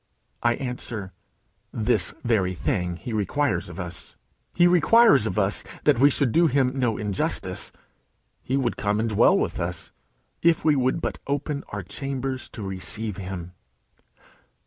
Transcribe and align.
I 0.41 0.55
answer, 0.55 1.13
"This 1.71 2.11
very 2.23 2.55
thing 2.55 2.95
he 2.95 3.13
requires 3.13 3.69
of 3.69 3.79
us." 3.79 4.17
He 4.55 4.65
requires 4.65 5.27
of 5.27 5.37
us 5.37 5.63
that 5.83 5.99
we 5.99 6.09
should 6.09 6.31
do 6.31 6.47
him 6.47 6.71
no 6.73 6.97
injustice. 6.97 7.71
He 8.41 8.57
would 8.57 8.77
come 8.77 8.99
and 8.99 9.09
dwell 9.09 9.37
with 9.37 9.59
us, 9.59 9.91
if 10.41 10.65
we 10.65 10.75
would 10.75 11.01
but 11.01 11.19
open 11.27 11.63
our 11.67 11.83
chambers 11.83 12.49
to 12.49 12.63
receive 12.63 13.17
him. 13.17 13.53